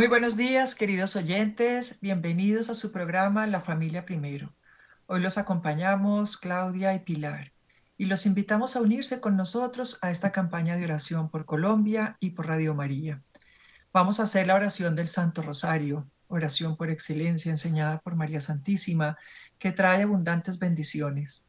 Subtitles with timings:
[0.00, 1.98] Muy buenos días, queridos oyentes.
[2.00, 4.50] Bienvenidos a su programa La Familia Primero.
[5.04, 7.52] Hoy los acompañamos Claudia y Pilar
[7.98, 12.30] y los invitamos a unirse con nosotros a esta campaña de oración por Colombia y
[12.30, 13.20] por Radio María.
[13.92, 19.18] Vamos a hacer la oración del Santo Rosario, oración por excelencia enseñada por María Santísima,
[19.58, 21.46] que trae abundantes bendiciones.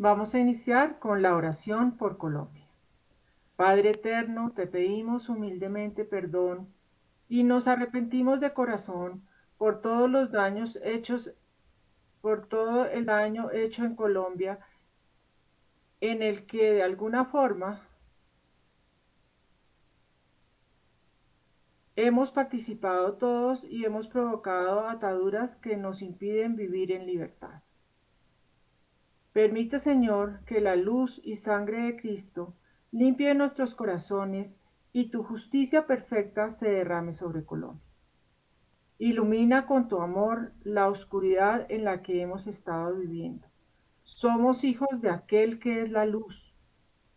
[0.02, 2.66] Vamos a iniciar con la oración por Colombia.
[3.56, 6.74] Padre eterno, te pedimos humildemente perdón
[7.30, 9.22] y nos arrepentimos de corazón
[9.60, 11.30] por todos los daños hechos,
[12.20, 14.58] por todo el daño hecho en Colombia,
[16.00, 17.80] en el que de alguna forma
[21.96, 27.62] hemos participado todos y hemos provocado ataduras que nos impiden vivir en libertad.
[29.34, 32.54] Permite, Señor, que la luz y sangre de Cristo
[32.92, 34.60] limpie nuestros corazones
[34.92, 37.86] y tu justicia perfecta se derrame sobre Colombia.
[38.98, 43.48] Ilumina con tu amor la oscuridad en la que hemos estado viviendo.
[44.04, 46.54] Somos hijos de aquel que es la luz,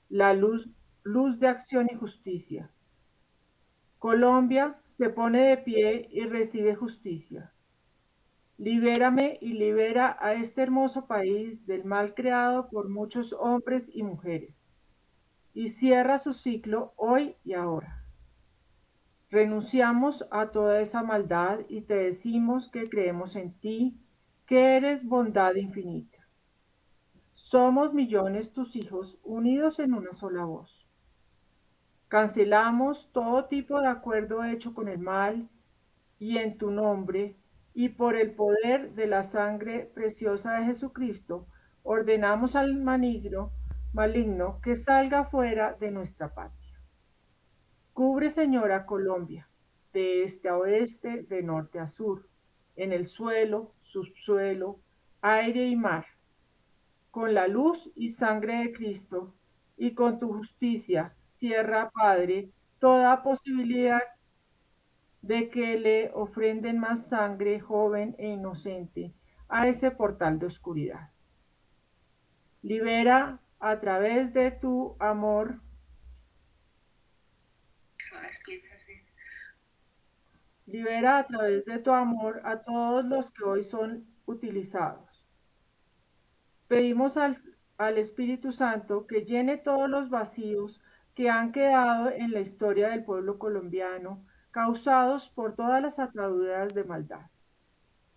[0.09, 0.69] la luz,
[1.03, 2.71] luz de acción y justicia.
[3.99, 7.54] Colombia se pone de pie y recibe justicia.
[8.57, 14.69] Libérame y libera a este hermoso país del mal creado por muchos hombres y mujeres.
[15.55, 18.05] Y cierra su ciclo hoy y ahora.
[19.29, 23.99] Renunciamos a toda esa maldad y te decimos que creemos en ti,
[24.47, 26.19] que eres bondad infinita.
[27.33, 30.87] Somos millones tus hijos unidos en una sola voz.
[32.07, 35.49] Cancelamos todo tipo de acuerdo hecho con el mal
[36.21, 37.35] y en tu nombre
[37.75, 41.49] y por el poder de la sangre preciosa de Jesucristo,
[41.83, 43.51] ordenamos al maligno,
[43.93, 46.81] maligno que salga fuera de nuestra patria.
[47.93, 49.49] Cubre, Señora, Colombia,
[49.93, 52.29] de este a oeste, de norte a sur,
[52.77, 54.81] en el suelo, subsuelo,
[55.21, 56.07] aire y mar,
[57.11, 59.35] con la luz y sangre de Cristo,
[59.77, 64.03] y con tu justicia, cierra, Padre, toda posibilidad
[65.27, 69.15] de que le ofrenden más sangre joven e inocente
[69.49, 71.09] a ese portal de oscuridad.
[72.63, 75.55] Libera a través de tu amor
[80.67, 85.25] Libera a través de tu amor a todos los que hoy son utilizados.
[86.69, 87.37] Pedimos al,
[87.79, 90.81] al, Espíritu Santo que llene todos los vacíos
[91.15, 94.19] que han quedado en la historia del pueblo colombiano
[94.55, 97.27] causados por todas las ataduras de maldad.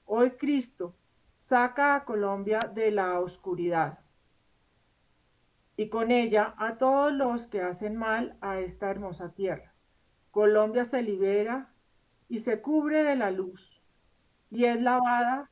[0.06, 0.94] Hoy Cristo
[1.36, 3.98] saca a Colombia de la oscuridad
[5.78, 9.74] y con ella a todos los que hacen mal a esta hermosa tierra.
[10.30, 11.74] Colombia se libera
[12.30, 13.81] y se cubre de la luz
[14.52, 15.50] y es lavada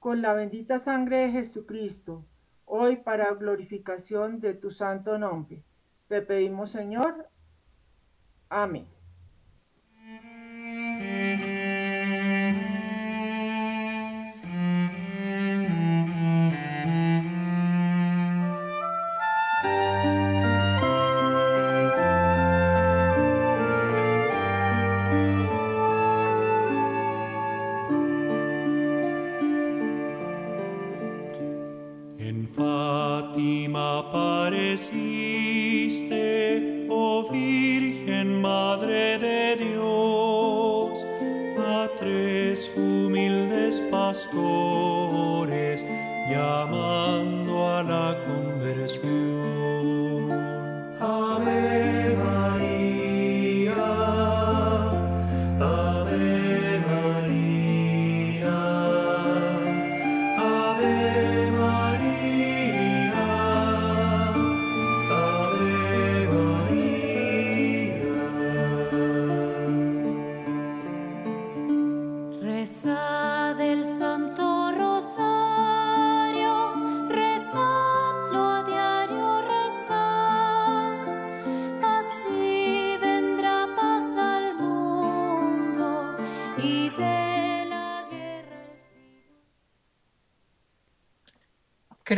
[0.00, 2.24] con la bendita sangre de Jesucristo,
[2.64, 5.62] hoy para glorificación de tu santo nombre.
[6.08, 7.28] Te pedimos, Señor.
[8.48, 8.88] Amén.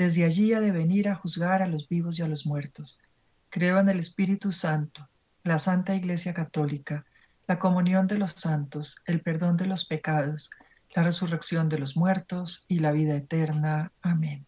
[0.00, 3.02] desde allí ha de venir a juzgar a los vivos y a los muertos.
[3.50, 5.06] Creo en el Espíritu Santo,
[5.44, 7.04] la Santa Iglesia Católica,
[7.46, 10.48] la comunión de los santos, el perdón de los pecados,
[10.94, 13.92] la resurrección de los muertos y la vida eterna.
[14.00, 14.46] Amén.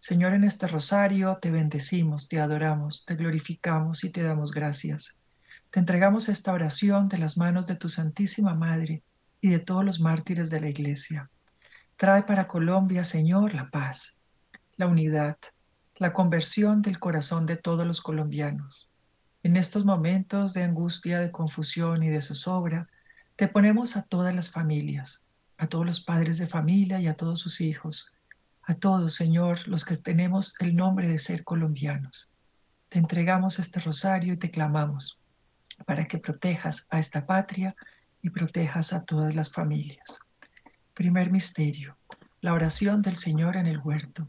[0.00, 5.18] Señor, en este rosario te bendecimos, te adoramos, te glorificamos y te damos gracias.
[5.68, 9.02] Te entregamos esta oración de las manos de tu Santísima Madre
[9.42, 11.28] y de todos los mártires de la Iglesia.
[11.98, 14.16] Trae para Colombia, Señor, la paz,
[14.76, 15.38] la unidad,
[15.96, 18.92] la conversión del corazón de todos los colombianos.
[19.42, 22.88] En estos momentos de angustia, de confusión y de zozobra,
[23.36, 25.24] te ponemos a todas las familias,
[25.58, 28.18] a todos los padres de familia y a todos sus hijos,
[28.62, 32.32] a todos, Señor, los que tenemos el nombre de ser colombianos.
[32.88, 35.18] Te entregamos este rosario y te clamamos
[35.86, 37.74] para que protejas a esta patria
[38.22, 40.18] y protejas a todas las familias.
[40.94, 41.98] Primer misterio,
[42.40, 44.28] la oración del Señor en el huerto.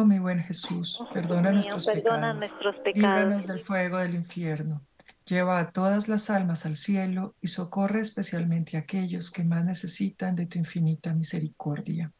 [0.00, 2.94] Oh mi buen Jesús, perdona, nuestros, perdona pecados, nuestros pecados.
[2.94, 4.86] líbranos del fuego del infierno.
[5.26, 10.36] Lleva a todas las almas al cielo y socorre especialmente a aquellos que más necesitan
[10.36, 12.12] de tu infinita misericordia.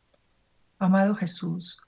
[0.81, 1.81] Amado Jesús,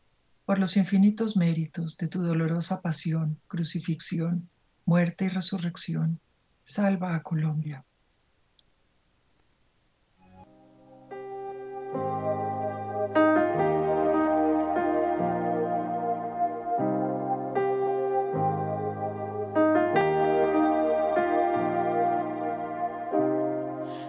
[0.45, 4.49] por los infinitos méritos de tu dolorosa pasión, crucifixión,
[4.85, 6.21] muerte y resurrección,
[6.63, 7.85] salva a Colombia.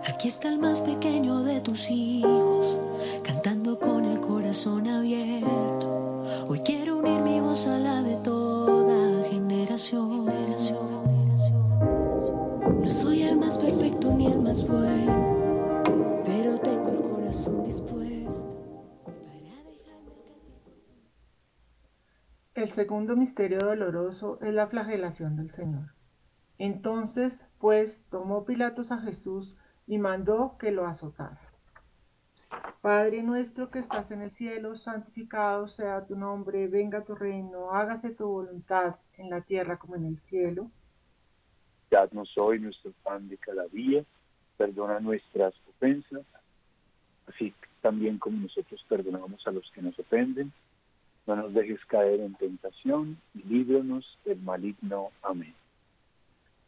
[0.08, 2.80] Aquí está el más pequeño de tus hijos,
[3.24, 6.24] cantando con el corazón abierto.
[6.48, 10.26] Hoy quiero unir mi voz a la de toda generación.
[12.82, 18.56] No soy el más perfecto ni el más bueno, pero tengo el corazón dispuesto
[19.06, 19.62] para.
[22.56, 25.94] El segundo misterio doloroso es la flagelación del Señor.
[26.58, 29.56] Entonces, pues, tomó Pilatos a Jesús
[29.88, 31.40] y mandó que lo azotara.
[32.82, 38.10] Padre nuestro que estás en el cielo, santificado sea tu nombre, venga tu reino, hágase
[38.10, 40.70] tu voluntad en la tierra como en el cielo.
[41.90, 44.04] Dadnos hoy nuestro pan de cada día,
[44.58, 46.26] perdona nuestras ofensas,
[47.28, 50.52] así también como nosotros perdonamos a los que nos ofenden.
[51.28, 55.12] No nos dejes caer en tentación y líbranos del maligno.
[55.22, 55.54] Amén.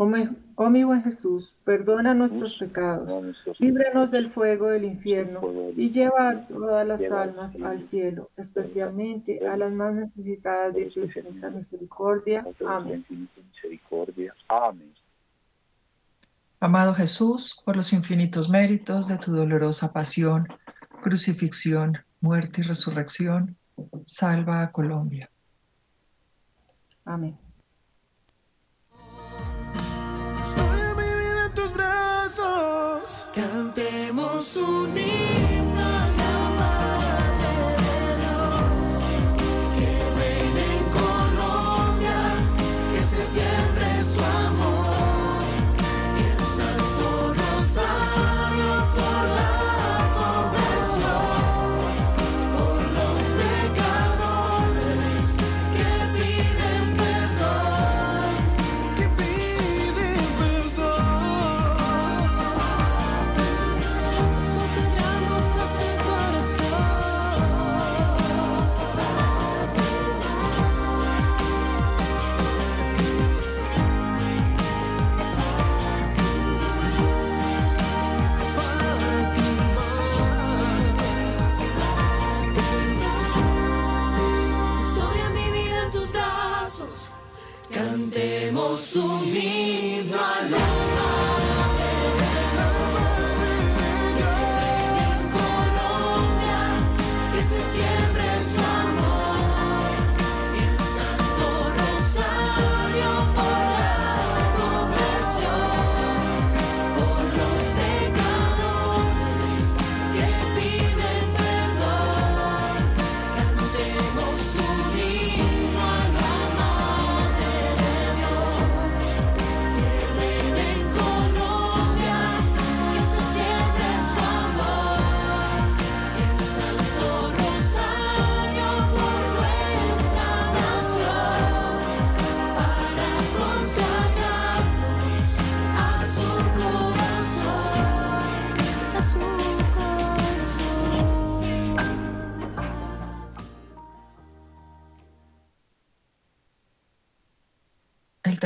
[0.00, 5.40] Oh mi, oh mi buen Jesús, perdona nuestros pecados, líbranos del fuego del infierno
[5.76, 11.00] y lleva a todas las almas al cielo, especialmente a las más necesitadas de tu
[11.00, 12.46] infinita misericordia.
[12.64, 13.04] Amén.
[14.46, 14.94] Amén.
[16.60, 20.46] Amado Jesús, por los infinitos méritos de tu dolorosa pasión,
[21.02, 23.56] crucifixión, muerte y resurrección,
[24.04, 25.28] salva a Colombia.
[27.04, 27.36] Amén.
[33.78, 35.47] Cantemos unidos.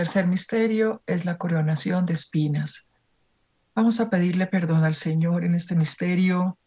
[0.02, 2.88] Tercer misterio es la coronación de espinas.
[3.72, 6.58] Vamos a pedirle perdón al Señor en este misterio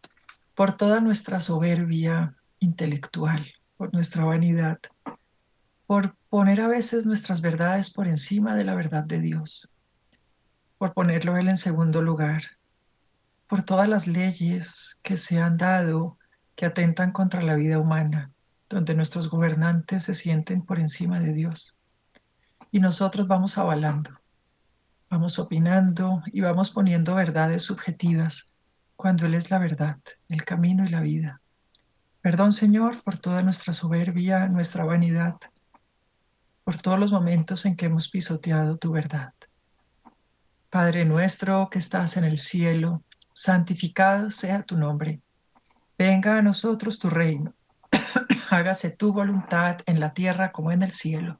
[0.54, 3.45] por toda nuestra soberbia intelectual,
[3.76, 4.80] por nuestra vanidad,
[5.86, 9.69] por poner a veces nuestras verdades por encima de la verdad de Dios,
[10.78, 12.41] por ponerlo Él en segundo lugar,
[13.50, 16.17] por todas las leyes que se han dado
[16.56, 18.32] que atentan contra la vida humana,
[18.69, 21.75] donde nuestros gobernantes se sienten por encima de Dios
[22.76, 24.12] y nosotros vamos avalando,
[25.10, 28.50] vamos opinando y vamos poniendo verdades subjetivas
[28.98, 31.40] cuando Él es la verdad, el camino y la vida.
[32.20, 35.36] Perdón, Señor, por toda nuestra soberbia, nuestra vanidad,
[36.66, 39.34] por todos los momentos en que hemos pisoteado tu verdad.
[40.70, 45.22] Padre nuestro que estás en el cielo, santificado sea tu nombre.
[45.98, 47.54] Venga a nosotros tu reino.
[48.50, 51.40] Hágase tu voluntad en la tierra como en el cielo.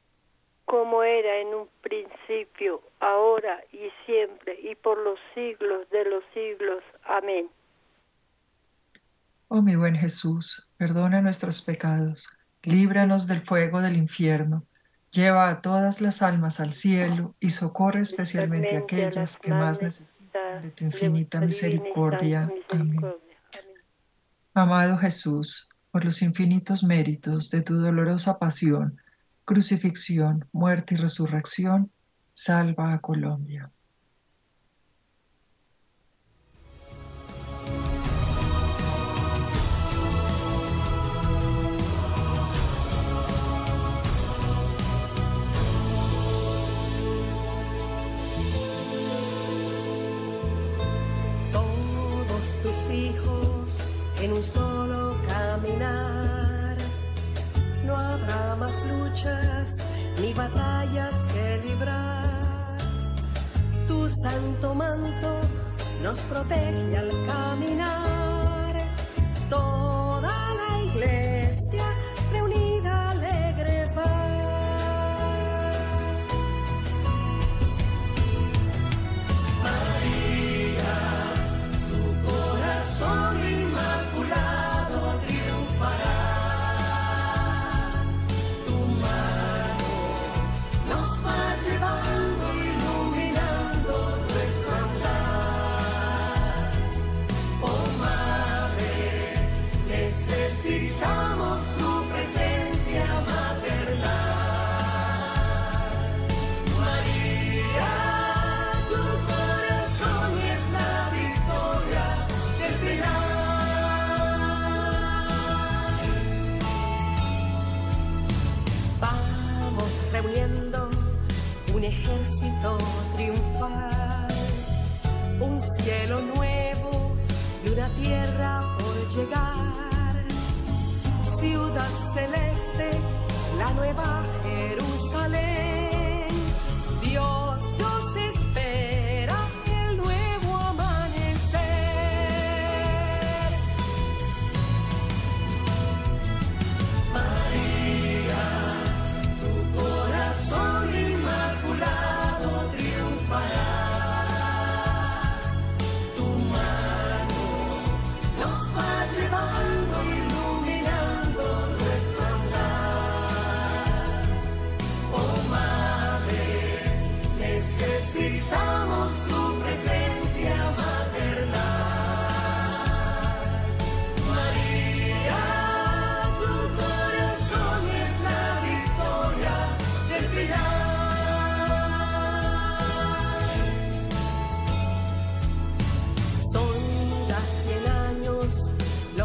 [0.71, 6.81] Como era en un principio, ahora y siempre, y por los siglos de los siglos.
[7.03, 7.49] Amén.
[9.49, 12.29] Oh mi buen Jesús, perdona nuestros pecados,
[12.63, 14.63] líbranos del fuego del infierno,
[15.11, 20.61] lleva a todas las almas al cielo y socorre especialmente a aquellas que más necesitan
[20.61, 22.49] de tu infinita misericordia.
[22.69, 23.13] Amén.
[24.53, 29.01] Amado Jesús, por los infinitos méritos de tu dolorosa pasión,
[29.45, 31.91] crucifixión, muerte y resurrección,
[32.33, 33.71] salva a Colombia.
[51.51, 53.87] Todos tus hijos
[54.21, 56.10] en un solo caminar.
[58.31, 59.85] Habrá más luchas
[60.21, 62.77] ni batallas que librar.
[63.87, 65.41] Tu santo manto
[66.01, 68.77] nos protege al caminar.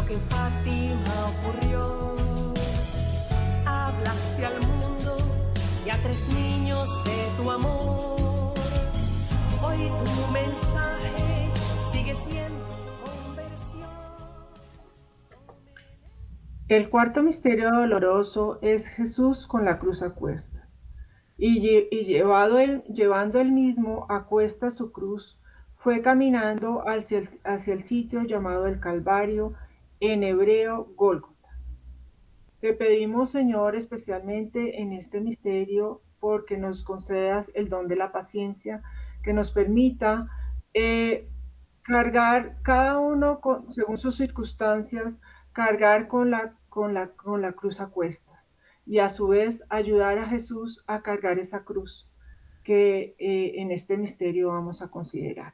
[0.07, 2.15] que en Fátima ocurrió.
[3.65, 5.17] Hablaste al mundo
[5.85, 8.53] y a tres niños de tu amor.
[9.61, 11.51] Hoy tu mensaje
[11.91, 12.65] sigue siendo
[13.05, 13.89] conversión.
[16.69, 20.63] El cuarto misterio doloroso es Jesús con la cruz a cuestas.
[21.37, 25.37] Y, lle y llevado el, llevando él mismo a cuesta su cruz,
[25.75, 29.53] fue caminando hacia el, hacia el, sitio llamado el Calvario,
[29.99, 31.49] en hebreo Gólgota.
[32.59, 38.81] Te pedimos, Señor, especialmente en este misterio, porque nos concedas el don de la paciencia,
[39.23, 40.27] que nos permita
[40.73, 41.27] eh,
[41.83, 45.21] cargar cada uno según sus circunstancias,
[45.53, 50.17] cargar con la, con, la, con la cruz a cuestas y a su vez ayudar
[50.17, 52.07] a Jesús a cargar esa cruz
[52.63, 55.53] que eh, en este misterio vamos a considerar.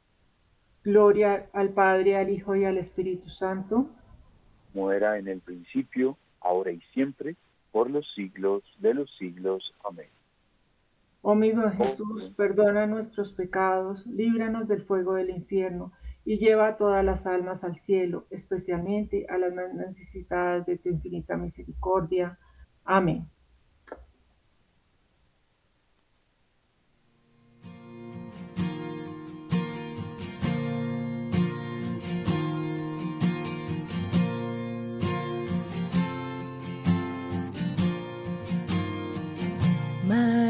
[0.83, 3.87] Gloria al Padre, al Hijo y al Espíritu Santo.
[4.73, 7.35] Como era en el principio, ahora y siempre,
[7.71, 9.73] por los siglos de los siglos.
[9.83, 10.09] Amén.
[11.21, 15.91] Oh mi buen Jesús, perdona nuestros pecados, líbranos del fuego del infierno,
[16.25, 20.89] y lleva a todas las almas al cielo, especialmente a las más necesitadas de tu
[20.89, 22.39] infinita misericordia.
[22.83, 23.27] Amén.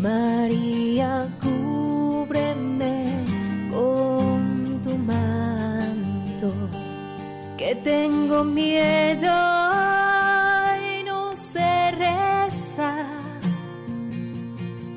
[0.00, 3.24] María, cúbreme
[3.68, 6.54] con tu manto,
[7.56, 9.34] que tengo miedo
[10.78, 13.06] y no sé rezar,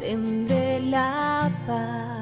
[0.00, 2.21] tendré la paz.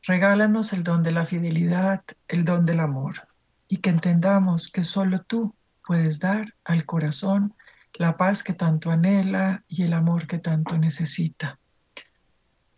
[0.05, 3.29] Regálanos el don de la fidelidad, el don del amor,
[3.69, 7.55] y que entendamos que solo tú puedes dar al corazón
[8.01, 11.59] la paz que tanto anhela y el amor que tanto necesita.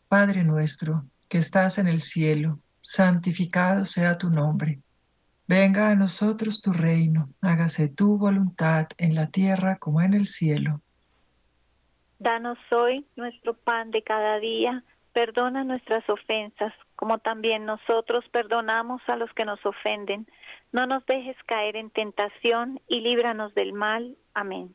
[0.08, 4.80] Padre nuestro, que estás en el cielo, santificado sea tu nombre.
[5.46, 10.80] Venga a nosotros tu reino, hágase tu voluntad en la tierra como en el cielo.
[12.18, 19.14] Danos hoy nuestro pan de cada día, perdona nuestras ofensas, como también nosotros perdonamos a
[19.14, 20.26] los que nos ofenden.
[20.72, 24.16] No nos dejes caer en tentación y líbranos del mal.
[24.34, 24.74] Amén.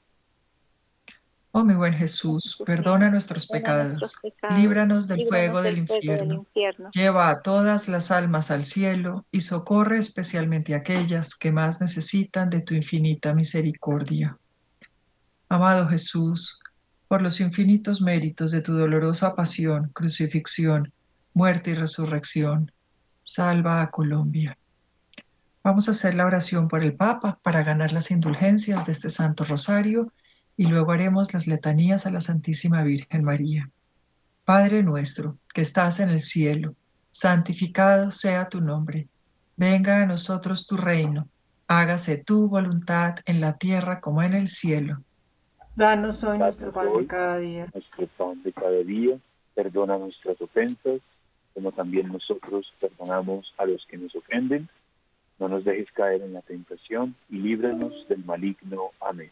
[1.53, 4.15] Oh mi buen Jesús, perdona nuestros pecados,
[4.55, 6.47] líbranos del fuego del infierno,
[6.93, 12.49] lleva a todas las almas al cielo y socorre especialmente a aquellas que más necesitan
[12.49, 14.37] de tu infinita misericordia.
[15.49, 16.61] Amado Jesús,
[17.09, 20.93] por los infinitos méritos de tu dolorosa pasión, crucifixión,
[21.33, 22.71] muerte y resurrección,
[23.23, 24.57] salva a Colombia.
[25.65, 29.43] Vamos a hacer la oración por el Papa para ganar las indulgencias de este Santo
[29.43, 30.13] Rosario
[30.61, 33.67] y luego haremos las letanías a la Santísima Virgen María.
[34.45, 36.75] Padre nuestro, que estás en el cielo,
[37.09, 39.07] santificado sea tu nombre.
[39.57, 41.27] Venga a nosotros tu reino.
[41.67, 45.01] Hágase tu voluntad en la tierra como en el cielo.
[45.75, 47.67] Danos hoy nuestro pan de cada día.
[47.73, 49.17] Nuestro pan de cada día.
[49.55, 51.01] Perdona nuestras ofensas
[51.55, 54.69] como también nosotros perdonamos a los que nos ofenden.
[55.39, 58.91] No nos dejes caer en la tentación y líbranos del maligno.
[58.99, 59.31] Amén.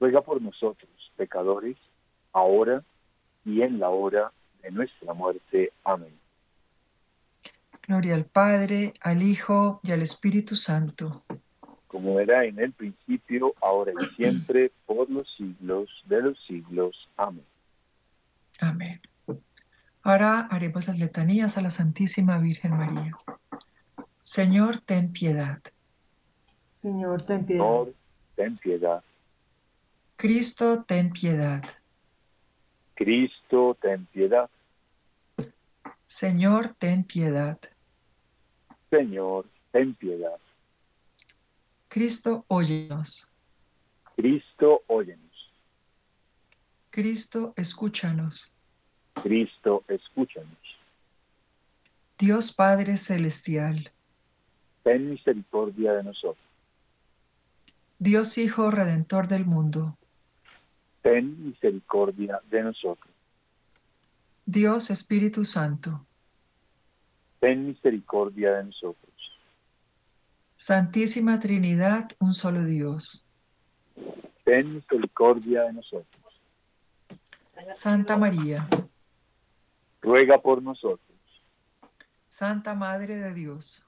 [0.00, 1.76] ruega por nosotros, pecadores,
[2.32, 2.82] ahora
[3.44, 4.32] y en la hora
[4.62, 5.72] de nuestra muerte.
[5.84, 6.12] Amén.
[7.86, 11.24] Gloria al Padre, al Hijo y al Espíritu Santo.
[11.86, 17.08] Como era en el principio, ahora y siempre, por los siglos de los siglos.
[17.16, 17.46] Amén.
[18.60, 19.00] Amén.
[20.02, 23.16] Ahora haremos las letanías a la Santísima Virgen María.
[24.20, 25.58] Señor, ten piedad.
[26.74, 27.62] Señor, ten piedad.
[27.64, 27.94] Señor,
[28.36, 29.02] ten piedad.
[30.18, 31.62] Cristo, ten piedad.
[32.96, 34.50] Cristo, ten piedad.
[36.06, 37.56] Señor, ten piedad.
[38.90, 40.40] Señor, ten piedad.
[41.86, 43.32] Cristo, óyenos.
[44.16, 45.52] Cristo, óyenos.
[46.90, 48.52] Cristo, escúchanos.
[49.22, 50.58] Cristo, escúchanos.
[52.18, 53.92] Dios Padre Celestial,
[54.82, 56.44] Ten misericordia de nosotros.
[58.00, 59.97] Dios Hijo Redentor del mundo,
[61.02, 63.14] Ten misericordia de nosotros.
[64.44, 66.04] Dios Espíritu Santo,
[67.40, 69.14] Ten misericordia de nosotros.
[70.56, 73.24] Santísima Trinidad, un solo Dios.
[74.44, 76.06] Ten misericordia de nosotros.
[77.74, 78.66] Santa María,
[80.00, 81.18] Ruega por nosotros.
[82.28, 83.86] Santa Madre de Dios,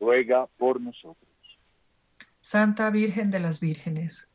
[0.00, 1.28] Ruega por nosotros.
[2.40, 4.30] Santa Virgen de las Vírgenes,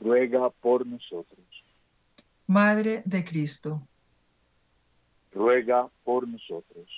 [0.00, 1.46] Ruega por nosotros.
[2.46, 3.86] Madre de Cristo,
[5.32, 6.88] Ruega por nosotros.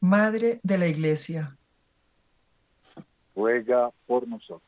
[0.00, 1.56] Madre de la Iglesia,
[3.34, 4.62] Ruega por nosotros.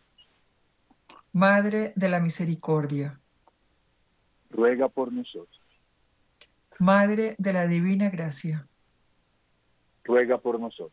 [1.33, 3.19] Madre de la Misericordia,
[4.51, 5.61] Ruega por nosotros.
[6.79, 8.69] Madre de la Divina Gracia,
[10.05, 10.93] Ruega por nosotros.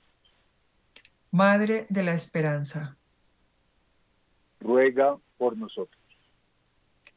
[1.32, 2.97] Madre de la Esperanza,
[4.62, 6.05] Ruega por nosotros.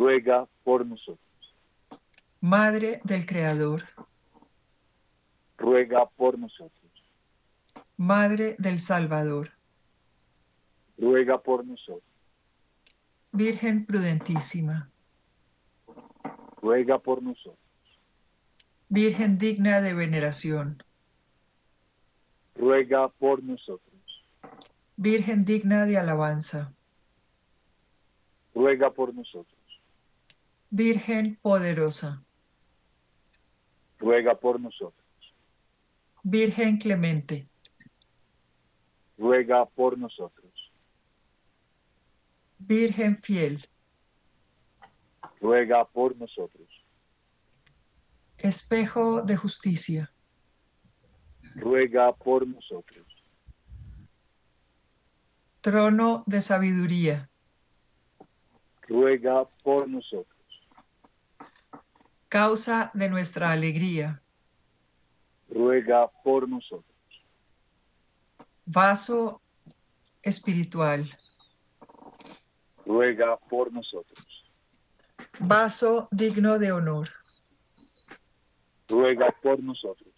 [0.00, 1.20] Ruega por nosotros.
[2.40, 3.82] Madre del Creador,
[5.58, 6.90] Ruega por nosotros.
[7.98, 9.50] Madre del Salvador,
[10.96, 12.10] Ruega por nosotros.
[13.32, 14.88] Virgen prudentísima,
[16.62, 17.58] Ruega por nosotros.
[18.88, 20.82] Virgen digna de veneración,
[22.54, 24.00] Ruega por nosotros.
[24.96, 26.72] Virgen digna de alabanza,
[28.54, 29.59] Ruega por nosotros.
[30.70, 32.22] Virgen poderosa,
[33.98, 35.04] Ruega por nosotros.
[36.22, 37.48] Virgen clemente,
[39.18, 40.52] Ruega por nosotros.
[42.58, 43.68] Virgen fiel,
[45.40, 46.68] Ruega por nosotros.
[48.38, 50.12] espejo de justicia,
[51.56, 53.06] Ruega por nosotros.
[55.60, 57.28] trono de sabiduría,
[58.88, 60.39] Ruega por nosotros.
[62.30, 64.22] Causa de nuestra alegría,
[65.50, 66.86] Ruega por nosotros.
[68.64, 69.42] vaso
[70.22, 71.10] espiritual,
[72.86, 74.24] Ruega por nosotros.
[75.40, 77.08] vaso digno de honor,
[78.88, 80.14] Ruega por nosotros.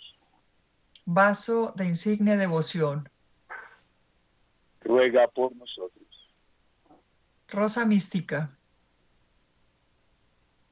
[1.06, 3.08] vaso de insigne devoción,
[4.82, 6.06] Ruega por nosotros.
[7.48, 8.50] rosa mística,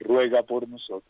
[0.01, 1.10] Ruega por nosotros.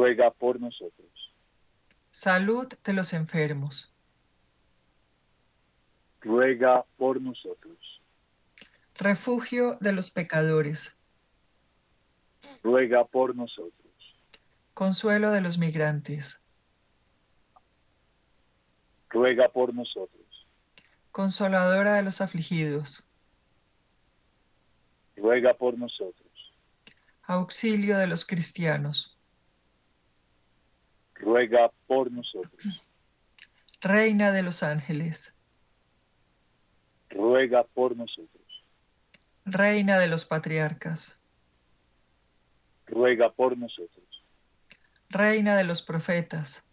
[0.00, 1.10] Ruega por nosotros.
[2.10, 3.92] salud de los enfermos,
[6.22, 7.76] Ruega por nosotros.
[8.94, 10.96] refugio de los pecadores,
[12.62, 13.92] Ruega por nosotros.
[14.72, 16.40] consuelo de los migrantes,
[19.10, 20.46] ruega por nosotros.
[21.12, 23.06] Consoladora de los afligidos,
[25.14, 26.26] ruega por nosotros.
[27.24, 29.18] auxilio de los cristianos,
[31.20, 32.82] Ruega por nosotros.
[33.80, 35.34] Reina de los ángeles,
[37.10, 38.42] Ruega por nosotros.
[39.44, 41.20] Reina de los patriarcas,
[42.86, 44.04] Ruega por nosotros.
[45.08, 46.64] Reina de los profetas,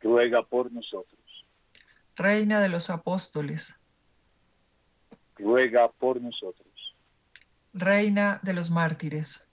[0.00, 1.20] Ruega por nosotros.
[2.16, 3.78] Reina de los apóstoles,
[5.36, 6.96] Ruega por nosotros.
[7.72, 9.52] Reina de los mártires,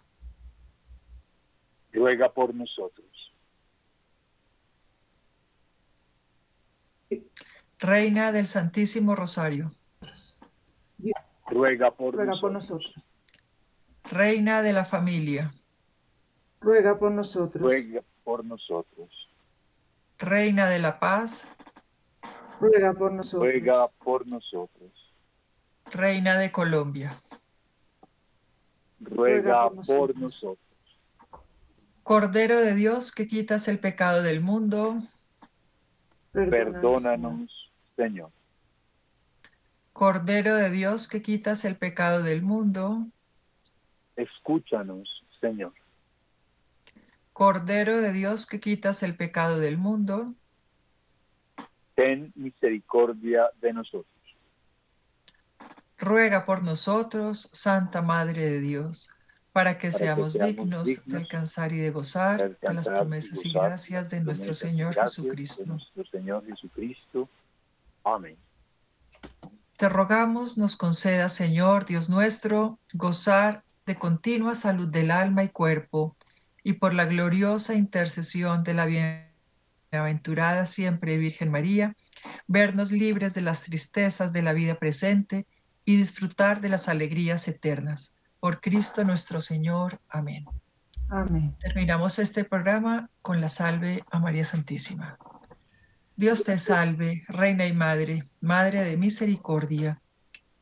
[1.93, 3.07] Ruega por nosotros.
[7.79, 9.71] Reina del Santísimo Rosario,
[11.47, 12.93] Ruega por Ruega por nosotros.
[12.93, 13.05] nosotros.
[14.03, 15.51] Reina de la familia,
[16.61, 17.61] Ruega por nosotros.
[17.61, 19.09] Ruega por nosotros.
[20.19, 21.47] Reina de la paz,
[22.59, 23.41] Ruega por nosotros.
[23.51, 24.91] Ruega por nosotros.
[25.85, 27.19] Reina de Colombia,
[28.99, 30.17] Ruega por por nosotros.
[30.17, 30.70] nosotros.
[32.03, 34.99] Cordero de Dios que quitas el pecado del mundo,
[36.31, 38.31] Perdónanos, Señor.
[39.93, 43.07] Cordero de Dios que quitas el pecado del mundo,
[44.15, 45.73] Escúchanos, Señor.
[47.33, 50.33] Cordero de Dios que quitas el pecado del mundo,
[51.95, 54.07] Ten misericordia de nosotros.
[55.97, 59.10] ruega por nosotros, Santa Madre de Dios,
[59.51, 63.45] para que Para que seamos dignos de alcanzar y de gozar de de las promesas
[63.45, 65.65] y gracias de nuestro Señor Jesucristo.
[65.65, 67.29] nuestro Señor Jesucristo.
[68.03, 68.37] Amén.
[69.77, 76.15] Te rogamos nos conceda, Señor Dios nuestro, gozar de continua salud del alma y cuerpo,
[76.63, 81.95] y por la gloriosa intercesión de la bienaventurada siempre Virgen María,
[82.47, 85.47] vernos libres de las tristezas de la vida presente
[85.83, 88.13] y disfrutar de las alegrías eternas.
[88.41, 90.01] Por Cristo nuestro Señor.
[90.09, 90.45] Amén.
[91.09, 91.55] Amén.
[91.59, 95.15] Terminamos este programa con la salve a María Santísima.
[96.15, 100.01] Dios te salve, Reina y Madre, Madre de misericordia,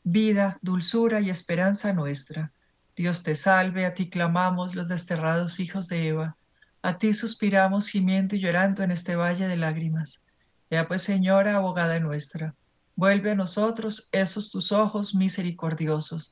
[0.03, 2.51] vida, dulzura y esperanza nuestra.
[2.97, 6.35] Dios te salve, a ti clamamos los desterrados hijos de Eva,
[6.81, 10.25] a ti suspiramos gimiendo y llorando en este valle de lágrimas.
[10.69, 12.55] Ya pues, Señora, abogada nuestra,
[12.97, 16.31] vuelve a nosotros esos tus ojos misericordiosos,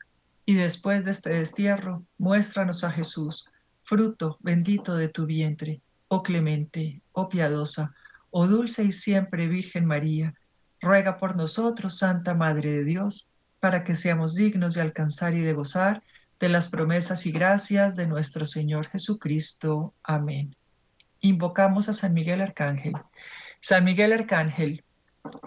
[0.50, 3.50] y después de este destierro, muéstranos a Jesús,
[3.84, 7.94] fruto bendito de tu vientre, oh clemente, oh piadosa,
[8.32, 10.36] oh dulce y siempre Virgen María,
[10.80, 13.28] ruega por nosotros, Santa Madre de Dios,
[13.60, 16.02] para que seamos dignos de alcanzar y de gozar
[16.40, 19.94] de las promesas y gracias de nuestro Señor Jesucristo.
[20.02, 20.56] Amén.
[21.20, 22.94] Invocamos a San Miguel Arcángel.
[23.60, 24.86] San Miguel Arcángel,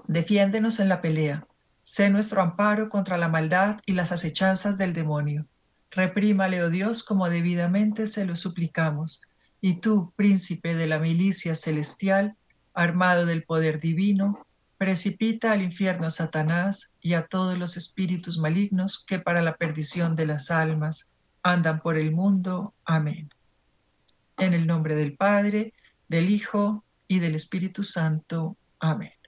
[0.08, 1.46] defiéndenos en la pelea.
[1.92, 5.48] Sé nuestro amparo contra la maldad y las acechanzas del demonio.
[5.90, 9.22] Reprímale, oh Dios, como debidamente se lo suplicamos.
[9.60, 12.36] Y tú, príncipe de la milicia celestial,
[12.74, 14.46] armado del poder divino,
[14.78, 20.14] precipita al infierno a Satanás y a todos los espíritus malignos que para la perdición
[20.14, 21.12] de las almas
[21.42, 22.72] andan por el mundo.
[22.84, 23.30] Amén.
[24.38, 25.74] En el nombre del Padre,
[26.06, 28.56] del Hijo y del Espíritu Santo.
[28.78, 29.19] Amén.